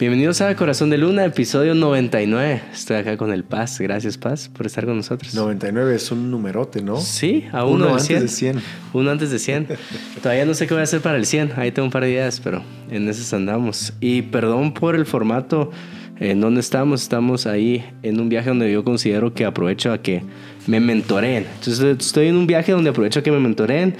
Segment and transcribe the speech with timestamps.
[0.00, 2.62] Bienvenidos a Corazón de Luna, episodio 99.
[2.72, 3.78] Estoy acá con el Paz.
[3.78, 5.32] Gracias, Paz, por estar con nosotros.
[5.36, 6.96] 99 es un numerote, ¿no?
[6.96, 8.62] Sí, a uno, Uno antes de 100.
[8.92, 9.68] Uno antes de 100.
[10.22, 11.52] Todavía no sé qué voy a hacer para el 100.
[11.54, 13.92] Ahí tengo un par de ideas, pero en esas andamos.
[14.00, 15.70] Y perdón por el formato
[16.18, 17.00] en donde estamos.
[17.00, 20.24] Estamos ahí en un viaje donde yo considero que aprovecho a que
[20.66, 21.46] me mentoreen.
[21.60, 23.94] Entonces estoy en un viaje donde aprovecho a que me mentoreen.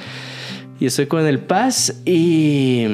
[0.80, 2.84] Y estoy con el Paz y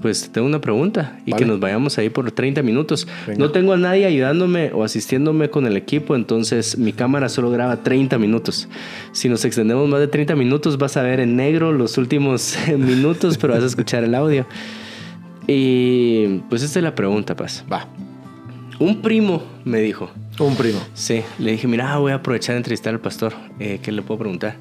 [0.00, 1.42] pues tengo una pregunta y Vale.
[1.44, 3.06] que nos vayamos ahí por 30 minutos.
[3.26, 3.38] Venga.
[3.38, 7.82] No tengo a nadie ayudándome o asistiéndome con el equipo, entonces mi cámara solo graba
[7.82, 8.68] 30 minutos.
[9.12, 13.36] Si nos extendemos más de 30 minutos vas a ver en negro los últimos minutos,
[13.38, 14.46] pero vas a escuchar el audio.
[15.46, 17.64] Y pues esta es la pregunta, Paz.
[17.70, 17.86] Va.
[18.78, 20.78] Un primo me dijo, Un primo.
[20.94, 23.34] Sí, le dije, mira, voy a aprovechar de entrevistar al pastor.
[23.58, 24.56] Eh, ¿Qué le puedo preguntar?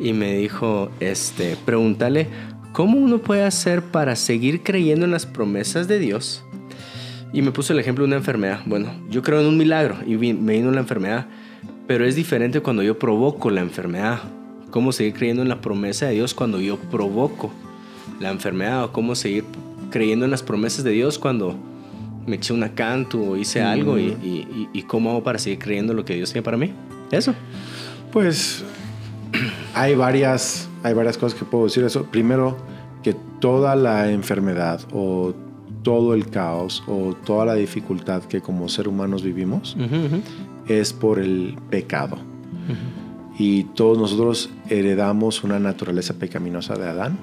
[0.00, 2.26] Y me dijo, este, pregúntale,
[2.72, 6.44] ¿cómo uno puede hacer para seguir creyendo en las promesas de Dios?
[7.32, 8.60] Y me puso el ejemplo de una enfermedad.
[8.66, 11.26] Bueno, yo creo en un milagro y me vino la enfermedad,
[11.86, 14.20] pero es diferente cuando yo provoco la enfermedad.
[14.70, 17.50] ¿Cómo seguir creyendo en la promesa de Dios cuando yo provoco
[18.20, 18.84] la enfermedad?
[18.84, 19.44] ¿O cómo seguir
[19.90, 21.56] creyendo en las promesas de Dios cuando
[22.26, 23.98] me eché una canto o hice algo?
[23.98, 26.72] Y, y- y- y cómo hago para seguir creyendo lo que Dios tiene para mí?
[27.10, 27.34] Eso.
[28.12, 28.62] Pues
[29.74, 32.04] hay varias, hay varias cosas que puedo decir eso.
[32.04, 32.56] Primero,
[33.02, 35.34] que toda la enfermedad o
[35.82, 39.76] todo el caos o toda la dificultad que como ser humanos vivimos
[40.68, 42.18] es por el pecado.
[43.38, 47.18] Y todos nosotros heredamos una naturaleza pecaminosa de Adán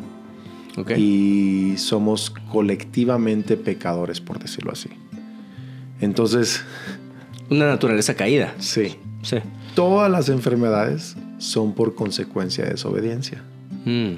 [0.98, 4.90] y somos colectivamente pecadores, por decirlo así.
[6.02, 6.64] Entonces,
[7.50, 8.54] Una naturaleza caída.
[8.60, 9.38] sí, Sí.
[9.76, 13.44] todas las enfermedades son por consecuencia de desobediencia.
[13.86, 14.14] Mm.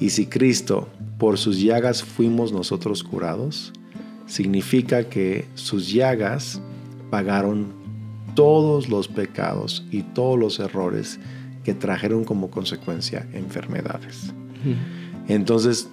[0.00, 0.88] Y si Cristo,
[1.18, 3.72] por sus llagas fuimos nosotros curados,
[4.26, 6.60] significa que sus llagas
[7.10, 7.72] pagaron
[8.34, 11.18] todos los pecados y todos los errores
[11.64, 14.32] que trajeron como consecuencia enfermedades.
[15.28, 15.88] Entonces,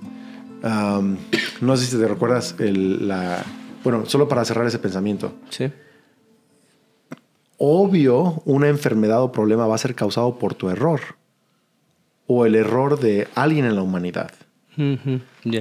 [1.61, 3.43] no sé si te recuerdas el- la...
[3.83, 5.33] Bueno, solo para cerrar ese pensamiento.
[5.49, 5.65] Sí.
[7.57, 11.01] Obvio, una enfermedad o problema va a ser causado por tu error
[12.27, 14.31] o el error de alguien en la humanidad.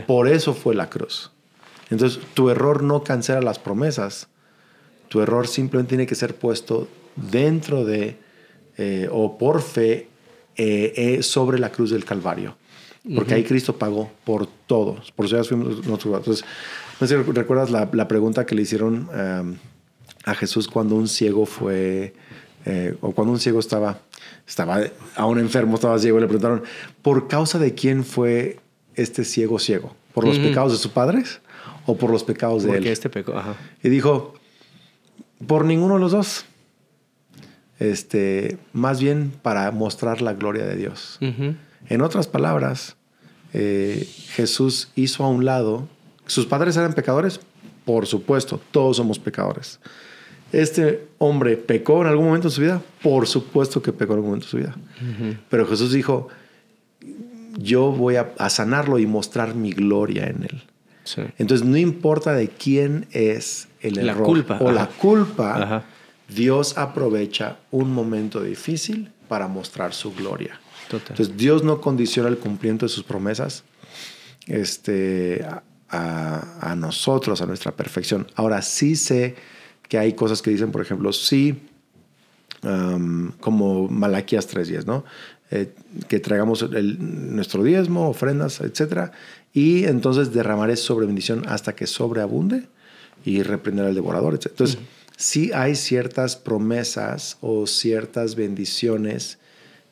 [0.06, 1.30] Por eso fue la cruz.
[1.90, 4.28] Entonces, tu error no cancela las promesas.
[5.08, 8.16] Tu error simplemente tiene que ser puesto dentro de
[8.76, 10.08] eh, o por fe
[10.56, 12.56] eh, eh, sobre la cruz del Calvario.
[13.14, 15.12] Porque ahí Cristo pagó por todos.
[15.12, 16.16] Por eso ya fuimos nosotros.
[16.18, 16.44] Entonces,
[17.00, 19.56] no sé si recuerdas la, la pregunta que le hicieron um,
[20.24, 22.14] a Jesús cuando un ciego fue,
[23.00, 24.00] o cuando un ciego estaba,
[24.46, 24.80] estaba
[25.14, 26.62] a un enfermo, estaba ciego, y le preguntaron,
[27.02, 28.60] ¿por causa de quién fue
[28.94, 29.94] este ciego ciego?
[30.14, 31.40] ¿Por los pecados de sus padres
[31.84, 32.92] o por los pecados de Porque él?
[32.92, 33.36] este pecó.
[33.36, 33.54] Ajá.
[33.82, 34.34] Y dijo,
[35.46, 36.44] por ninguno de los dos.
[37.78, 41.18] Este, más bien para mostrar la gloria de Dios.
[41.88, 42.96] En otras palabras,
[43.52, 45.86] eh, Jesús hizo a un lado,
[46.26, 47.40] ¿sus padres eran pecadores?
[47.84, 49.78] Por supuesto, todos somos pecadores.
[50.52, 52.80] ¿Este hombre pecó en algún momento de su vida?
[53.02, 54.76] Por supuesto que pecó en algún momento de su vida.
[55.50, 56.28] Pero Jesús dijo,
[57.58, 60.62] yo voy a, a sanarlo y mostrar mi gloria en él.
[61.04, 61.22] Sí.
[61.38, 64.72] Entonces, no importa de quién es el La error culpa, o ajá.
[64.72, 65.84] la culpa, Ajá.
[66.28, 70.60] Dios aprovecha un momento difícil para mostrar su gloria.
[70.88, 71.08] Total.
[71.10, 73.62] Entonces, Dios no condiciona el cumplimiento de sus promesas
[74.46, 75.44] este,
[75.88, 78.26] a, a- nosotros, a nuestra perfección.
[78.34, 79.36] Ahora, sí sé
[79.88, 81.54] que hay cosas que dicen, por ejemplo, sí,
[82.62, 85.04] um, como Malaquías 3.10, ¿no?
[85.50, 85.72] Eh,
[86.08, 86.96] que traigamos el-
[87.36, 89.12] nuestro diezmo, ofrendas, etcétera,
[89.52, 92.64] y entonces derramaré sobre bendición hasta que sobreabunde
[93.24, 94.46] y reprenderá al devorador, etc.
[94.50, 94.78] Entonces,
[95.16, 99.38] sí hay ciertas promesas o ciertas bendiciones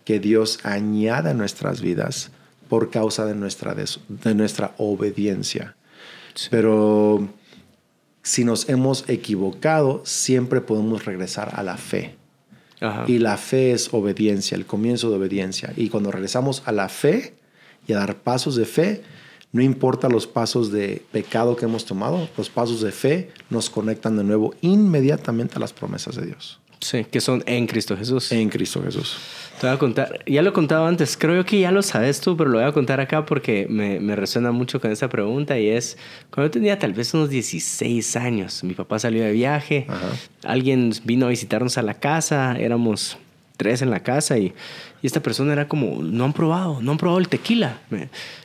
[0.05, 2.31] que Dios añade a nuestras vidas
[2.69, 5.77] por causa de nuestra, de nuestra obediencia.
[6.51, 7.29] Pero
[8.25, 12.17] si nos hemos equivocado, siempre podemos regresar a la fe.
[12.81, 13.05] Ajá.
[13.07, 15.73] Y la fe es obediencia, el comienzo de obediencia.
[15.77, 17.35] Y cuando regresamos a la fe
[17.87, 19.03] y a dar pasos de fe,
[19.53, 24.17] no importa los pasos de pecado que hemos tomado, los pasos de fe nos conectan
[24.17, 28.31] de nuevo inmediatamente a las promesas de Dios Sí, que son en Cristo Jesús.
[28.31, 29.17] en Cristo Jesús.
[29.59, 32.37] Te voy a contar, ya lo he contado antes, creo que ya lo sabes tú,
[32.37, 35.69] pero lo voy a contar acá porque me, me resuena mucho con esta pregunta y
[35.71, 35.97] es,
[36.31, 40.09] cuando yo tenía tal vez unos 16 años, mi papá salió de viaje, Ajá.
[40.43, 43.17] alguien vino a visitarnos a la casa, éramos
[43.57, 44.53] tres en la casa y,
[45.01, 47.79] y esta persona era como, no han probado, no han probado el tequila.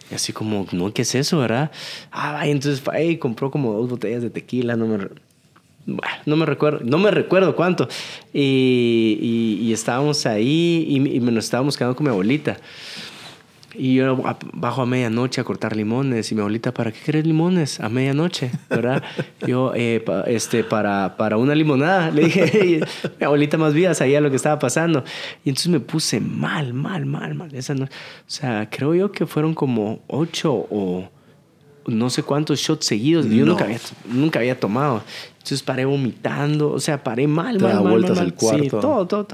[0.10, 1.72] Y así como, no, ¿qué es eso, verdad?
[2.12, 5.08] Ah, entonces fue y compró como dos botellas de tequila, no me,
[6.26, 7.88] no me recuerdo, no me recuerdo cuánto.
[8.34, 12.58] Y, y, estábamos ahí y, y, nos estábamos quedando con mi abuelita.
[13.76, 14.22] Y yo
[14.54, 16.32] bajo a medianoche a cortar limones.
[16.32, 18.52] Y mi abuelita, ¿para qué querés limones a medianoche?
[18.70, 19.04] ¿Verdad?
[19.48, 22.10] yo, eh, este, para, para una limonada.
[22.12, 22.82] Le dije,
[23.20, 25.04] mi abuelita más viva sabía lo que estaba pasando.
[25.46, 27.54] Y entonces me puse mal, mal, mal, mal.
[27.54, 27.88] Esa no, o
[28.28, 31.10] sea, creo yo que fueron como ocho o
[31.86, 33.28] no sé cuántos shots seguidos.
[33.28, 35.04] Yo nunca había, nunca había tomado.
[35.50, 38.64] Entonces paré vomitando, o sea, paré mal, mal, mal, vueltas mal, cuarto.
[38.64, 39.28] Sí, todo, todo,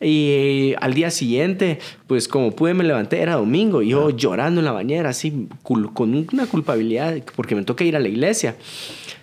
[0.00, 4.60] Y eh, al día siguiente, pues como pude me levanté, era domingo, y yo llorando
[4.60, 8.54] en la bañera, así, con una culpabilidad, porque me toca ir a la iglesia.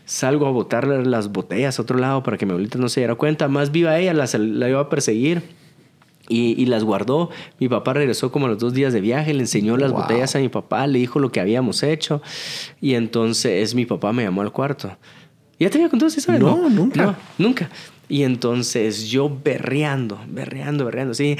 [0.04, 3.16] Salgo a botar las botellas a otro lado para que mi abuelita no se diera
[3.16, 3.48] cuenta.
[3.48, 5.42] Más viva ella, la, la iba a perseguir.
[6.28, 7.30] Y, y, las guardó.
[7.60, 10.40] Mi papá regresó como a los dos días de viaje, le enseñó las botellas a
[10.40, 12.22] mi papá, le dijo lo que habíamos hecho.
[12.82, 14.98] Y entonces mi papá me llamó al cuarto.
[15.60, 16.40] ¿Ya te había contado esa historia?
[16.40, 17.06] No, nunca.
[17.06, 17.70] No, nunca.
[18.08, 21.36] Y entonces yo berreando, berreando, berreando, así.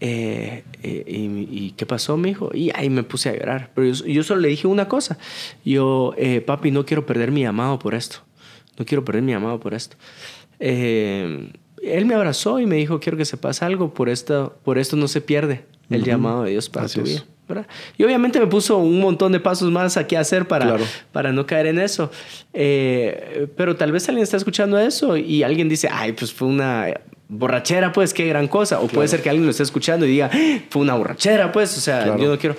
[0.00, 2.50] Eh, eh, y, qué pasó, mi hijo?
[2.52, 3.70] Y ahí me puse a llorar.
[3.74, 5.16] Pero yo, solo le dije una cosa.
[5.64, 8.18] Yo, eh, papi, no quiero perder mi amado por esto.
[8.78, 9.96] No quiero perder mi amado por esto.
[10.58, 11.50] él
[12.06, 15.22] me abrazó y me dijo, quiero que sepas algo, por esto, por esto no se
[15.22, 17.24] pierde el llamado de Dios para tu vida.
[17.96, 20.76] Y obviamente me puso un montón de pasos más aquí a hacer para,
[21.12, 22.10] para no caer en eso.
[22.52, 26.88] Eh, pero tal vez alguien está escuchando eso y alguien dice, ay, pues fue una
[27.28, 28.80] borrachera, pues qué gran cosa.
[28.80, 30.58] O puede ser que alguien lo esté escuchando y diga, ¡Ah!
[30.70, 32.56] fue una borrachera, pues, o sea, yo no quiero.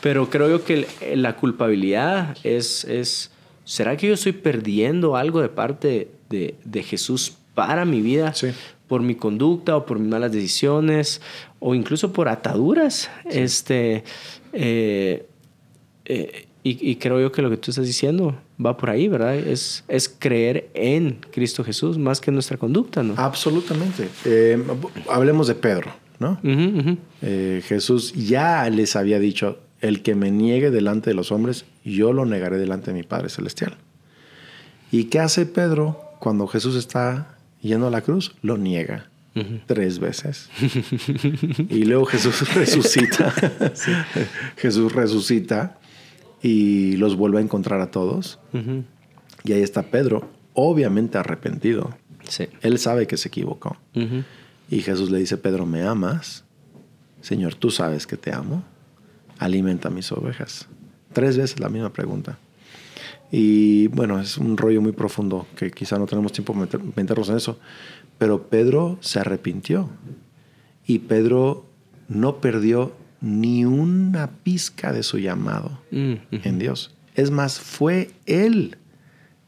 [0.00, 3.30] Pero creo yo que la culpabilidad es, es,
[3.64, 8.32] ¿será que yo estoy perdiendo algo de parte de, de Jesús para mi vida?
[8.32, 8.48] Sí
[8.90, 11.22] por mi conducta o por mis malas decisiones
[11.60, 13.08] o incluso por ataduras.
[13.24, 14.02] Este,
[14.52, 15.28] eh,
[16.06, 19.36] eh, y, creo yo que lo que tú estás diciendo va por ahí, ¿verdad?
[19.36, 23.14] Es, es creer en Cristo Jesús más que en nuestra conducta, ¿no?
[23.16, 24.08] Absolutamente.
[24.24, 24.60] Eh,
[25.08, 26.40] hablemos de Pedro, ¿no?
[27.20, 32.26] Jesús ya les había dicho, el que me niegue delante de los hombres, yo lo
[32.26, 33.76] negaré delante de mi Padre Celestial.
[34.90, 38.34] ¿Y qué hace Pedro cuando Jesús está yendo a la cruz?
[38.42, 39.10] Lo niega
[39.66, 40.48] tres veces.
[41.68, 43.32] y luego Jesús resucita.
[44.56, 45.78] Jesús resucita
[46.42, 48.38] y los vuelve a encontrar a todos.
[49.44, 51.96] Y ahí está Pedro, obviamente arrepentido.
[52.62, 53.76] Él sabe que se equivocó.
[54.70, 56.44] Y Jesús le dice, Pedro, ¿me amas?
[57.22, 58.62] Señor, tú sabes que te amo.
[59.38, 60.68] Alimenta mis ovejas.
[61.12, 62.38] Tres veces la misma pregunta.
[63.30, 67.36] Y bueno, es un rollo muy profundo que quizá no tenemos tiempo de meternos en
[67.36, 67.58] eso.
[68.18, 69.88] Pero Pedro se arrepintió
[70.86, 71.66] y Pedro
[72.08, 76.94] no perdió ni una pizca de su llamado mm, en Dios.
[77.14, 78.76] Es más, fue él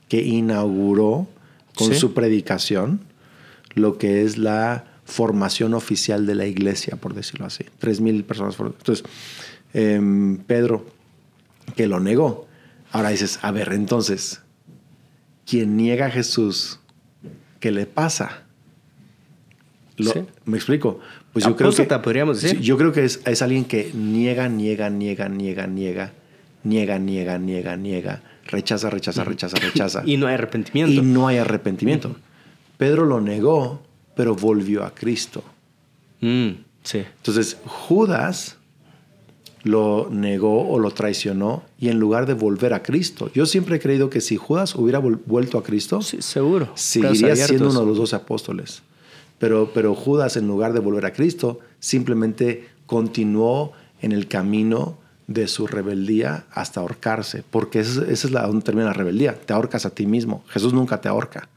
[0.09, 1.27] que inauguró
[1.75, 3.01] con su predicación
[3.75, 7.65] lo que es la formación oficial de la iglesia, por decirlo así.
[7.79, 8.57] Tres mil personas.
[8.59, 9.05] Entonces,
[9.73, 10.87] em, Pedro,
[11.77, 12.47] que lo negó.
[12.93, 14.43] Ahora dices, a ver, entonces,
[15.47, 16.79] quien niega a Jesús,
[17.59, 18.43] ¿qué le pasa?
[20.45, 21.01] ¿Me explico?
[21.33, 22.61] Pues yo creo que podríamos decir.
[22.61, 26.13] Yo creo que es, es, alguien que niega, niega, niega, niega, niega,
[26.65, 30.03] niega, niega, niega, niega, rechaza, rechaza, rechaza, rechaza.
[30.07, 30.93] y no hay arrepentimiento.
[30.93, 32.17] Y no hay arrepentimiento.
[32.77, 33.83] Pedro lo negó,
[34.15, 35.43] pero volvió a Cristo.
[36.21, 36.51] Mm,
[36.83, 36.99] sí.
[36.99, 38.59] Entonces, Judas
[39.65, 43.31] lo negó o lo traicionó y en lugar de volver a Cristo.
[43.35, 46.71] Yo siempre he creído que si Judas hubiera vuelto a Cristo, sí, seguro.
[46.75, 48.83] seguiría siendo uno de los doce apóstoles.
[49.39, 55.67] Pero, Judas, en lugar de volver a Cristo, simplemente continuó en el camino de su
[55.67, 60.07] rebeldía hasta ahorcarse, porque esa, es la donde termina la rebeldía, te ahorcas a ti
[60.07, 61.49] mismo, Jesús nunca te ahorca.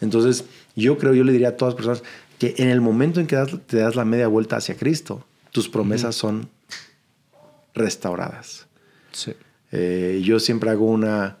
[0.00, 0.44] Entonces,
[0.76, 2.02] yo creo, yo le diría a todas las personas
[2.38, 6.14] que en el momento en que te das la media vuelta hacia Cristo, tus promesas
[6.14, 6.48] son
[7.74, 8.66] restauradas.
[9.72, 11.38] Eh, yo siempre hago una,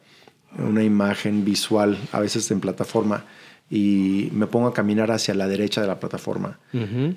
[0.58, 3.24] una imagen visual, a veces en plataforma,
[3.70, 6.58] y me pongo a caminar hacia la derecha de la plataforma,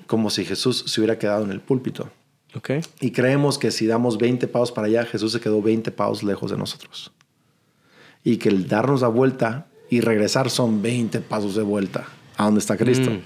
[0.06, 2.10] como si Jesús se hubiera quedado en el púlpito.
[2.54, 2.82] Okay.
[3.00, 6.52] Y creemos que si damos 20 pasos para allá, Jesús se quedó 20 pasos lejos
[6.52, 7.10] de nosotros.
[8.22, 12.06] Y que el darnos la vuelta y regresar son 20 pasos de vuelta
[12.36, 13.10] a donde está Cristo.
[13.10, 13.20] Mm.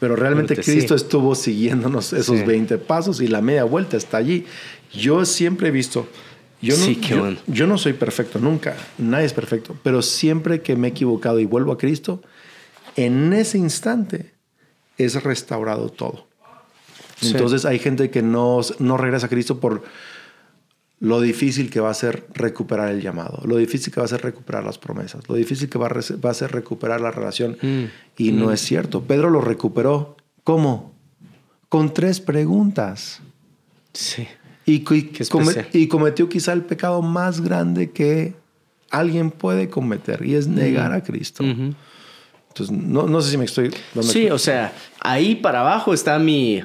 [0.00, 4.46] Pero realmente Cristo estuvo siguiéndonos esos 20 pasos y la media vuelta está allí.
[4.92, 6.08] Yo siempre he visto,
[6.60, 10.90] yo no, yo, no soy perfecto nunca, nadie es perfecto, pero siempre que me he
[10.90, 12.22] equivocado y vuelvo a Cristo,
[12.96, 14.34] en ese instante
[14.98, 16.26] es restaurado todo.
[17.20, 17.32] Sí.
[17.32, 19.82] Entonces hay gente que no, no regresa a Cristo por
[20.98, 24.20] lo difícil que va a ser recuperar el llamado, lo difícil que va a ser
[24.22, 27.56] recuperar las promesas, lo difícil que va a, re- va a ser recuperar la relación.
[27.62, 27.84] Mm.
[28.18, 29.02] Y no es cierto.
[29.02, 30.16] Pedro lo recuperó.
[30.44, 30.92] ¿Cómo?
[31.70, 33.20] Con tres preguntas.
[33.94, 34.26] Sí.
[34.74, 38.34] Y, y- come- y cometió quizá el pecado más grande que
[38.90, 41.42] alguien puede cometer y es negar a Cristo.
[41.44, 46.18] Entonces, no, no sé si me estoy dando Sí, o sea, ahí para abajo está
[46.18, 46.62] mi,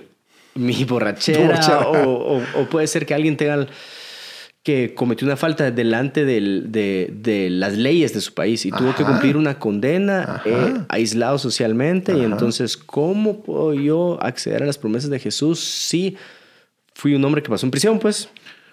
[0.56, 1.88] mi borrachera, Borrachera.
[1.90, 3.68] O, o- o puede ser que alguien tenga el-
[4.64, 8.96] que cometió una falta delante del- de, de las leyes de su país y tuvo
[8.96, 14.80] que cumplir una condena eh, aislado socialmente y entonces ¿cómo puedo yo acceder a las
[14.80, 16.18] promesas de Jesús si
[17.06, 18.00] fui un hombre que pasó en prisión?
[18.00, 18.30] Pues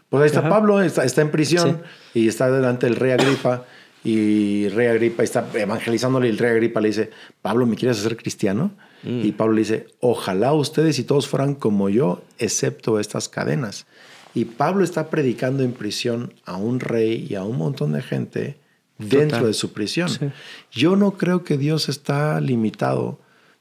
[0.08, 0.48] Pues ahí está Ajá.
[0.48, 1.82] Pablo, está, está en prisión
[2.14, 3.66] y está delante del rey Agripa.
[4.04, 7.10] Y rey Agripa está evangelizándole y el rey Agripa le dice,
[7.42, 8.70] Pablo, ¿me quieres hacer cristiano?
[9.02, 9.26] Mm.
[9.26, 13.84] Y Pablo le dice, ojalá ustedes y todos fueran como yo, excepto estas cadenas.
[14.32, 18.56] Y Pablo está predicando en prisión a un rey y a un montón de gente
[18.96, 19.46] dentro Total.
[19.48, 20.08] de su prisión.
[20.08, 20.30] Sí.
[20.70, 23.18] Yo no creo que Dios está limitado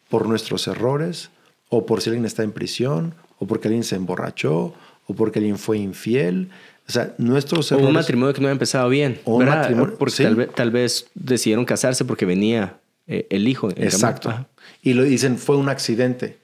[0.07, 1.29] por nuestros errores
[1.67, 4.71] o por si alguien está en prisión o porque alguien se emborrachó
[5.07, 6.49] o porque alguien fue infiel.
[6.87, 7.87] O sea, nuestros o errores...
[7.87, 9.19] un matrimonio que no había empezado bien.
[9.25, 10.23] O un matrimonio, Porque sí.
[10.23, 13.71] tal, vez, tal vez decidieron casarse porque venía eh, el hijo.
[13.71, 14.45] Exacto.
[14.83, 16.37] Y lo dicen, fue un accidente.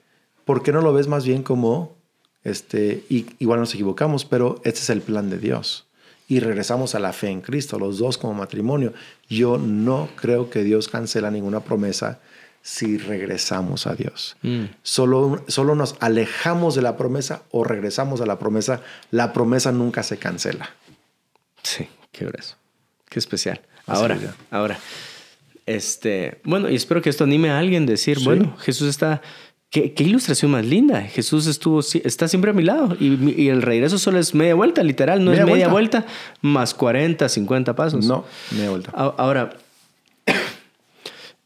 [0.43, 1.95] ¿Por qué no lo ves más bien como,
[2.43, 5.85] este, y, igual nos equivocamos, pero este es el plan de Dios?
[6.27, 8.91] Y regresamos a la fe en Cristo, los dos como matrimonio.
[9.29, 12.19] Yo no creo que Dios cancela ninguna promesa
[12.61, 14.35] si regresamos a Dios.
[14.41, 14.65] Mm.
[14.83, 18.81] Solo, solo nos alejamos de la promesa o regresamos a la promesa.
[19.11, 20.69] La promesa nunca se cancela.
[21.63, 22.55] Sí, qué grueso.
[23.09, 23.61] Qué especial.
[23.85, 24.21] Ahora, es,
[24.51, 24.77] ahora.
[25.65, 28.25] Este, bueno, y espero que esto anime a alguien a decir, Sí.
[28.25, 29.21] bueno, Jesús está.
[29.69, 31.01] ¿Qué, qué ilustración más linda.
[31.01, 32.95] Jesús estuvo, está siempre a mi lado.
[33.01, 35.19] Y, el regreso solo es media vuelta, literal.
[35.25, 35.99] No Media es media vuelta.
[35.99, 36.13] vuelta.
[36.41, 38.05] más 40, 50 pasos.
[38.05, 38.91] No, me he vuelto.
[38.93, 39.57] A- Ahora,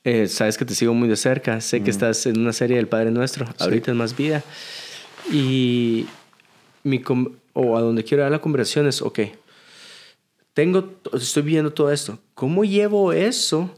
[0.04, 1.62] eh, sabes que te sigo muy de cerca.
[1.62, 3.46] Sé que estás en una serie del Padre Nuestro.
[3.60, 4.44] Ahorita es más vida.
[5.32, 6.08] Y
[6.84, 7.02] mi
[7.54, 9.20] o a donde quiero dar la conversación es, ok,
[10.54, 12.20] tengo, estoy viendo todo esto.
[12.34, 13.74] ¿Cómo llevo eso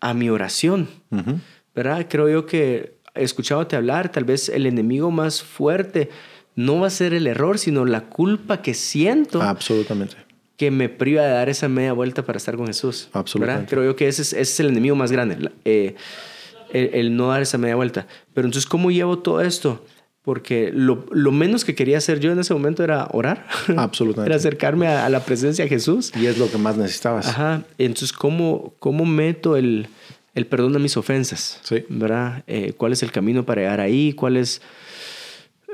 [0.00, 0.88] a mi oración?
[1.10, 1.38] Ujú.
[1.74, 2.06] ¿Verdad?
[2.08, 6.10] Creo yo que escuchándote hablar, tal vez el enemigo más fuerte
[6.56, 10.16] no va a ser el error, sino la culpa que siento Absolutamente.
[10.56, 13.08] Que me priva de dar esa media vuelta para estar con Jesús.
[13.12, 13.60] Absolutamente.
[13.60, 13.70] ¿verdad?
[13.70, 15.96] Creo yo que ese es, ese es el enemigo más grande, eh,
[16.72, 18.06] el, el no dar esa media vuelta.
[18.32, 19.84] Pero entonces, ¿cómo llevo todo esto?
[20.22, 23.46] Porque lo, lo menos que quería hacer yo en ese momento era orar.
[23.76, 24.30] Absolutamente.
[24.30, 26.12] era acercarme a, a la presencia de Jesús.
[26.16, 27.28] Y es lo que más necesitabas.
[27.28, 27.62] Ajá.
[27.76, 29.88] Entonces, ¿cómo, cómo meto el,
[30.34, 31.60] el perdón a mis ofensas?
[31.62, 31.84] Sí.
[31.90, 32.42] ¿Verdad?
[32.46, 34.14] Eh, ¿Cuál es el camino para llegar ahí?
[34.14, 34.62] ¿Cuál es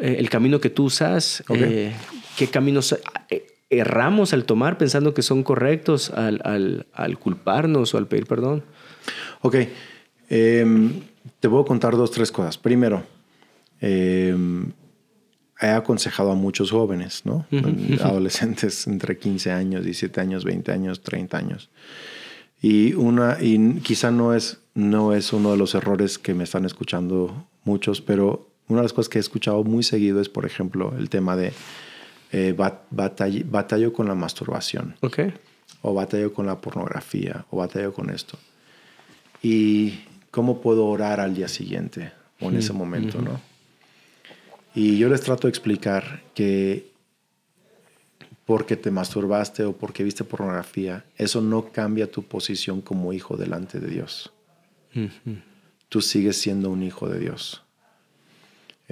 [0.00, 1.44] eh, el camino que tú usas?
[1.46, 1.56] Ok.
[1.60, 1.92] Eh,
[2.36, 2.96] ¿Qué caminos
[3.70, 8.64] erramos al tomar pensando que son correctos al, al, al culparnos o al pedir perdón?
[9.40, 9.56] Ok,
[10.28, 11.00] em,
[11.38, 12.58] te puedo contar dos, tres cosas.
[12.58, 13.04] Primero,
[13.80, 14.72] em,
[15.60, 17.46] he aconsejado a muchos jóvenes, ¿no?
[18.02, 21.70] Adolescentes entre 15 años, 17 años, 20 años, 30 años.
[22.62, 26.64] Y, una, y quizá no es, no es uno de los errores que me están
[26.64, 30.94] escuchando muchos, pero una de las cosas que he escuchado muy seguido es, por ejemplo,
[30.98, 31.52] el tema de
[32.32, 35.18] eh, bat- batall- batallo con la masturbación Ok.
[35.82, 38.38] o batallo con la pornografía, o batallo con esto.
[39.42, 43.40] Y cómo puedo orar al día siguiente o en ese momento, ¿no?
[44.74, 46.88] Y yo les trato de explicar que
[48.46, 53.78] porque te masturbaste o porque viste pornografía, eso no cambia tu posición como hijo delante
[53.80, 54.32] de Dios.
[55.88, 57.62] Tú sigues siendo un hijo de Dios.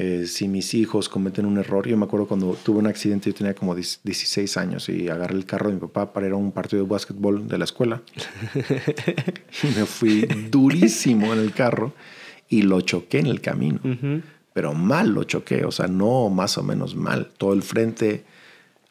[0.00, 3.34] Eh, si mis hijos cometen un error, yo me acuerdo cuando tuve un accidente, yo
[3.34, 6.36] tenía como 10 16 años y agarré el carro de mi papá para ir a
[6.36, 8.00] un partido de básquetbol de la escuela.
[9.64, 10.20] y me fui
[10.52, 11.94] durísimo en el carro
[12.48, 13.80] y lo choqué en el camino.
[14.52, 17.30] Pero mal lo choqué, o sea, no más o menos mal.
[17.36, 18.24] Todo el frente,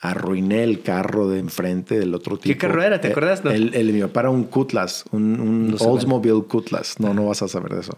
[0.01, 2.59] arruiné el carro de enfrente del otro tipo.
[2.59, 2.99] carro era?
[2.99, 3.45] ¿Te Eh, acuerdas?
[3.45, 3.51] No.
[3.51, 6.99] El, el de mi papá era un Cutlass, un, un No sé Oldsmobile Cutlass.
[6.99, 7.97] No, no vas a saber de eso.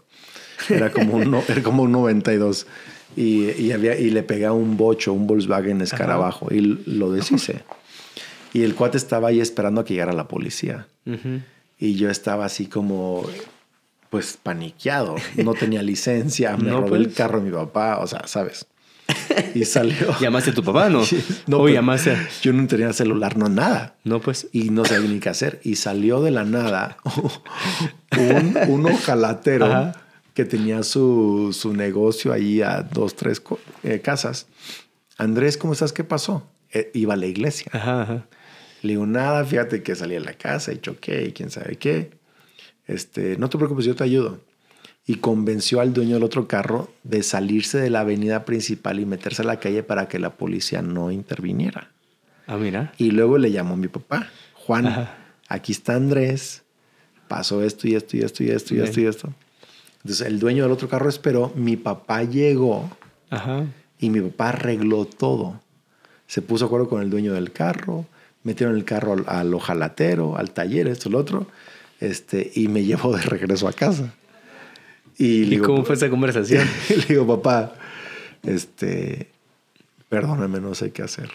[0.70, 2.68] Era como un, era como un 92.
[3.16, 7.64] Y, y, había, y le pegué a un bocho, un Volkswagen escarabajo, y lo deshice.
[8.52, 10.88] Y el cuate estaba ahí esperando a que llegara la policía.
[11.06, 11.42] Ujú.
[11.78, 13.24] Y yo estaba así como,
[14.10, 15.18] pues paniqueado.
[15.36, 17.16] No tenía licencia, me No, robé el pues.
[17.16, 18.66] carro de mi papá, o sea, ¿sabes?
[19.54, 20.18] Y salió.
[20.20, 21.04] ¿Llamaste a tu papá, no?
[21.46, 23.94] No, o llamaste a- Yo no tenía celular, no nada.
[24.04, 24.48] No, pues.
[24.52, 25.60] Y no sabía ni qué hacer.
[25.64, 26.98] Y salió de la nada
[28.18, 29.92] un, un ojalatero Ajá.
[30.40, 33.42] Que tenía su, su negocio ahí a dos, tres
[33.84, 34.48] eh, casas.
[35.18, 35.92] Andrés, ¿cómo estás?
[35.92, 36.48] ¿Qué pasó?
[36.72, 37.70] Eh, iba a la iglesia.
[37.74, 38.26] Ajá, ajá.
[38.82, 42.12] Le digo, nada, fíjate que salí de la casa y choqué y quién sabe qué.
[42.88, 44.40] Este, no te preocupes, yo te ayudo.
[45.06, 49.42] Y convenció al dueño del otro carro de salirse de la avenida principal y meterse
[49.42, 51.92] a la calle para que la policía no interviniera.
[52.48, 52.94] Ah, mira.
[52.98, 55.18] Y luego le llamó mi papá, Juan, Ajá.
[55.50, 56.64] aquí está Andrés,
[57.28, 58.88] pasó esto y esto y esto y esto y Bien.
[58.88, 59.34] esto y esto.
[60.04, 62.90] Entonces el dueño del otro carro esperó, mi papá llegó
[63.30, 63.66] Ajá.
[64.00, 65.60] y mi papá arregló todo.
[66.28, 68.06] Se puso de acuerdo con el dueño del carro,
[68.44, 71.48] metieron el carro al, al ojalatero, al taller, esto, lo otro,
[72.00, 74.14] este, y me llevó de regreso a casa.
[75.18, 76.66] Y, le ¿Y digo, cómo fue esa conversación?
[76.90, 77.74] le digo, papá,
[78.44, 79.30] este,
[80.08, 81.30] perdóname, no sé qué hacer.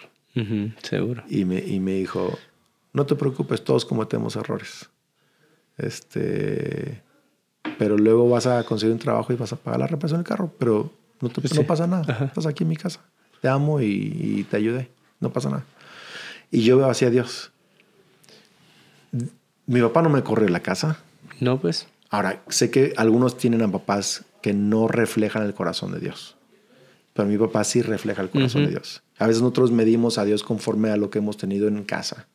[0.82, 1.22] Seguro.
[1.28, 2.36] Y me, y me dijo,
[2.92, 4.88] no te preocupes, todos cometemos errores.
[5.78, 7.02] Este,
[7.78, 10.52] pero luego vas a conseguir un trabajo y vas a pagar la reparación del carro,
[10.58, 10.90] pero
[11.20, 12.04] no, te, Pues no pasa nada.
[12.08, 12.24] Ajá.
[12.26, 13.00] Estás aquí en mi casa.
[13.40, 14.90] Te amo y, y te ayudé.
[15.20, 15.64] No pasa nada.
[16.50, 17.50] Y yo veo hacia Dios.
[19.66, 20.98] Mi papá no me corrió de la casa.
[21.40, 21.86] No, pues.
[22.10, 26.36] Ahora, sé que algunos tienen a papás que no reflejan el corazón de Dios.
[27.14, 29.02] Pero mi papá sí refleja el corazón de Dios.
[29.18, 32.26] A veces nosotros medimos a Dios conforme a lo que hemos tenido en casa.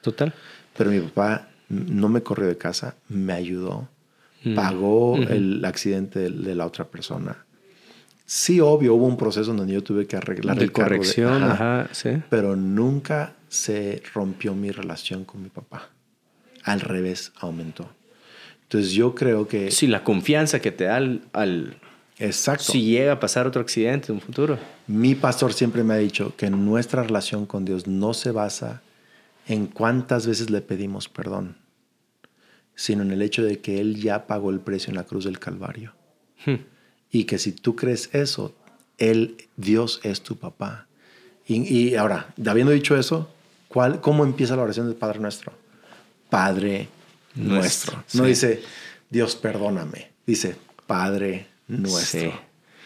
[0.00, 0.32] Total.
[0.76, 3.88] Pero mi papá no me corrió de casa, me ayudó,
[4.44, 4.54] Mm.
[4.54, 5.22] pagó Ujú.
[5.22, 7.44] el accidente de, de la otra persona.
[8.24, 11.42] Sí, obvio, hubo un proceso donde yo tuve que arreglar de el carro de- corrección,
[11.42, 12.10] ajá, ajá, sí.
[12.28, 15.88] Pero nunca se rompió mi relación con mi papá.
[16.64, 17.88] Al revés, aumentó.
[18.64, 19.70] Entonces yo creo que...
[19.70, 21.78] Sí, la confianza que te da al, al-
[22.18, 22.64] Exacto.
[22.64, 24.58] si llega a pasar otro accidente en un futuro.
[24.86, 28.82] Mi pastor siempre me ha dicho que nuestra relación con Dios no se basa
[29.46, 31.56] en cuántas veces le pedimos perdón,
[32.78, 35.40] sino en el hecho de que Él ya pagó el precio en la cruz del
[35.40, 35.94] Calvario.
[36.46, 36.58] Hmm.
[37.10, 38.54] Y que si tú crees eso,
[38.98, 40.86] Él, Dios es tu papá.
[41.44, 43.28] Y, y ahora, habiendo dicho eso,
[43.66, 45.52] ¿cuál, ¿cómo empieza la oración del Padre Nuestro?
[46.30, 46.88] Padre
[47.34, 47.94] nuestro.
[47.94, 48.28] Nuestro, No sí.
[48.28, 48.62] dice,
[49.10, 50.12] Dios perdóname.
[50.24, 50.54] Dice,
[50.86, 52.20] Padre nuestro.
[52.20, 52.30] Sí.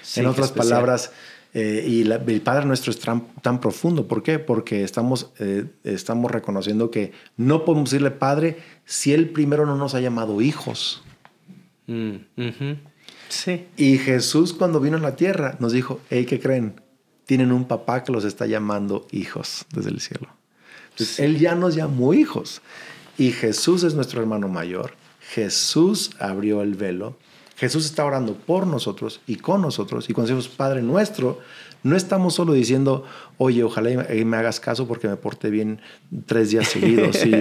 [0.00, 1.12] Sí, en otras palabras,
[1.54, 4.08] eh, y la- el Padre nuestro es tan, tan profundo.
[4.08, 4.38] ¿Por qué?
[4.38, 9.94] Porque estamos, eh, estamos reconociendo que no podemos decirle Padre si Él primero no nos
[9.94, 11.02] ha llamado hijos.
[11.86, 12.16] Mm.
[13.28, 13.66] Sí.
[13.76, 16.80] Y Jesús cuando vino a la tierra nos dijo, hey, ¿qué creen?
[17.26, 20.28] Tienen un papá que los está llamando hijos desde el cielo.
[20.90, 22.60] Entonces, Él ya nos llamó hijos.
[23.18, 24.92] Y Jesús es nuestro hermano mayor.
[25.20, 27.16] Jesús abrió el velo.
[27.56, 30.08] Jesús está orando por nosotros y con nosotros.
[30.08, 31.38] Y cuando decimos Padre nuestro,
[31.82, 33.04] no estamos solo diciendo,
[33.38, 35.80] oye, ojalá y me- hagas caso porque me porté bien
[36.26, 37.24] tres días seguidos.
[37.24, 37.34] Y,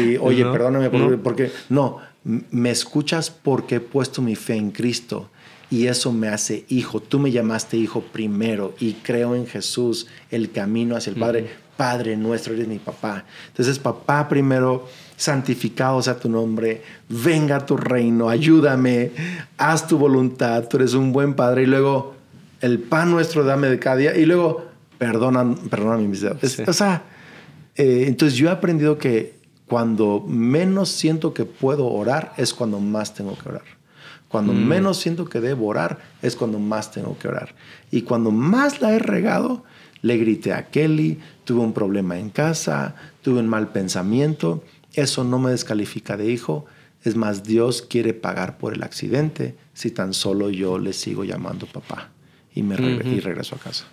[0.00, 1.22] y, oye, No, perdóname por- no.
[1.22, 1.50] porque...
[1.68, 5.28] No, me escuchas porque he puesto mi fe en Cristo.
[5.70, 7.00] Y eso me hace hijo.
[7.00, 11.50] Tú me llamaste hijo primero y creo en Jesús, el camino hacia el Padre.
[11.78, 13.24] Padre nuestro, eres mi papá.
[13.48, 19.12] Entonces, papá primero, santificado sea tu nombre, venga a tu reino, ayúdame,
[19.56, 21.62] haz tu voluntad, tú eres un buen padre.
[21.62, 22.14] Y luego,
[22.60, 24.16] el pan nuestro dame de cada día.
[24.16, 24.66] Y luego,
[24.98, 26.40] perdona, perdona mis dedos.
[26.42, 26.62] Sí.
[26.66, 27.02] O sea,
[27.76, 29.34] eh, entonces yo he aprendido que
[29.66, 33.64] cuando menos siento que puedo orar es cuando más tengo que orar.
[34.28, 37.54] Cuando menos siento que debo orar es cuando más tengo que orar.
[37.90, 39.62] Y cuando más la he regado,
[40.00, 44.64] le grité a Kelly, tuve un problema en casa, tuve un mal pensamiento.
[44.94, 46.66] Eso no me descalifica de hijo.
[47.04, 51.66] Es más, Dios quiere pagar por el accidente si tan solo yo le sigo llamando
[51.66, 52.10] papá
[52.54, 53.86] y, me y regreso a casa.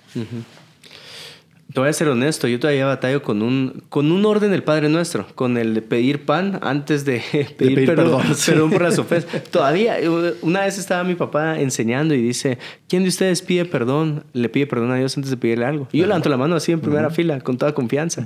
[1.72, 4.90] Te voy a ser honesto, yo todavía batallo con un, con un orden del Padre
[4.90, 8.52] Nuestro, con el de pedir pan antes de pedir, pedir perdón, perdón, sí.
[8.52, 9.44] perdón por las ofensas.
[9.52, 9.98] Todavía,
[10.42, 14.24] una vez estaba mi papá enseñando y dice, ¿quién de ustedes pide perdón?
[14.34, 15.88] Le pide perdón a Dios antes de pedirle algo.
[15.92, 18.26] Y yo levanto la mano así en primera fila, con toda confianza.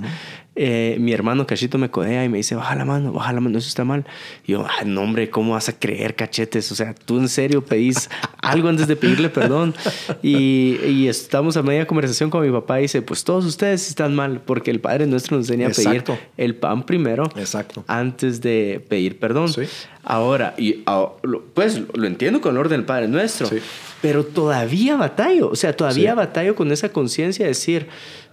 [0.56, 3.58] Eh, mi hermano Cachito me codea y me dice, baja la mano, baja la mano,
[3.58, 4.06] eso está mal.
[4.46, 6.72] Y yo, ah, no hombre, ¿cómo vas a creer, cachetes?
[6.72, 8.08] O sea, tú en serio pedís
[8.40, 9.74] algo antes de pedirle perdón.
[10.22, 14.14] Y, y estamos a media conversación con mi papá y dice, pues todos ustedes están
[14.14, 16.12] mal, porque el Padre Nuestro nos enseña a Exacto.
[16.12, 17.82] pedir el pan primero Exacto.
[17.88, 19.48] antes de pedir perdón.
[19.52, 19.62] Sí.
[20.04, 21.08] Ahora, y, ah,
[21.52, 23.56] pues lo entiendo con el orden del Padre Nuestro, Sí.
[24.00, 26.16] pero todavía batallo, o sea, todavía Sí.
[26.16, 27.88] batallo con esa conciencia de decir,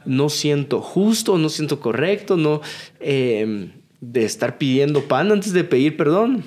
[0.06, 2.62] no siento justo, no siento correcto, no
[3.00, 6.44] eh, de estar pidiendo pan antes de pedir perdón.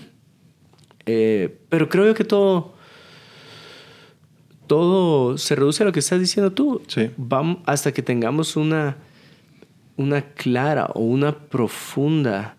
[1.06, 2.73] Eh, pero creo yo que todo,
[4.66, 6.82] todo se reduce a lo que estás diciendo tú.
[6.88, 7.10] Sí.
[7.16, 8.96] Vamos hasta que tengamos una,
[9.96, 12.56] una clara o una profunda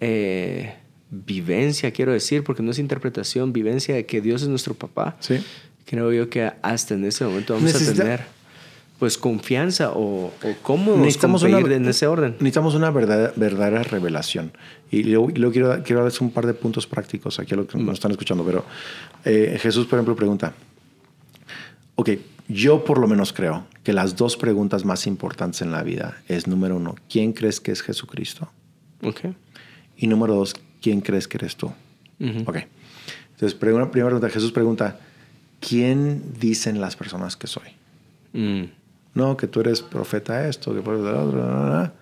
[0.00, 0.74] eh,
[1.10, 5.36] vivencia, quiero decir, porque no es interpretación, vivencia de que Dios es nuestro papá, Sí.
[5.84, 8.42] creo yo que hasta en ese momento vamos Necesita- a tener
[8.98, 12.32] pues confianza o, o cómodos Necesitamos una- en ese orden.
[12.38, 14.52] Necesitamos una verdadera, verdadera revelación.
[14.92, 17.66] Y luego, y luego quiero, quiero darles un par de puntos prácticos aquí a los
[17.66, 18.44] que nos están escuchando.
[18.44, 18.64] Pero
[19.24, 20.52] eh, Jesús, por ejemplo, pregunta,
[22.02, 22.10] ok,
[22.48, 26.48] yo por lo menos creo que las dos preguntas más importantes en la vida es,
[26.48, 28.50] número uno, ¿quién crees que es Jesucristo?
[29.02, 29.20] Ok.
[29.96, 31.72] Y número dos, ¿quién crees que eres tú?
[32.18, 32.42] Ujú.
[32.46, 32.56] Ok.
[33.30, 34.98] Entonces, primera, primera pregunta, Jesús pregunta,
[35.60, 37.68] ¿quién dicen las personas que soy?
[38.32, 38.64] Mm.
[39.14, 41.92] No, que tú eres profeta esto, que bla, bla, bla.